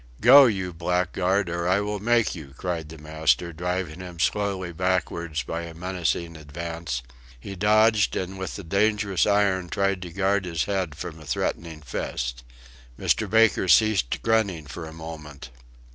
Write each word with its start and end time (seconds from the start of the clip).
"Go, 0.19 0.47
you 0.47 0.73
blackguard, 0.73 1.47
or 1.47 1.67
I 1.69 1.79
will 1.79 1.99
make 1.99 2.33
you," 2.33 2.55
cried 2.57 2.89
the 2.89 2.97
master, 2.97 3.53
driving 3.53 3.99
him 3.99 4.17
slowly 4.17 4.71
backwards 4.73 5.43
by 5.43 5.61
a 5.61 5.75
menacing 5.75 6.35
advance. 6.35 7.03
He 7.39 7.55
dodged, 7.55 8.15
and 8.15 8.39
with 8.39 8.55
the 8.55 8.63
dangerous 8.63 9.27
iron 9.27 9.69
tried 9.69 10.01
to 10.01 10.09
guard 10.11 10.45
his 10.45 10.63
head 10.63 10.95
from 10.95 11.19
a 11.19 11.25
threatening 11.25 11.81
fist. 11.83 12.43
Mr. 12.99 13.29
Baker 13.29 13.67
ceased 13.67 14.23
grunting 14.23 14.65
for 14.65 14.87
a 14.87 14.91
moment. 14.91 15.51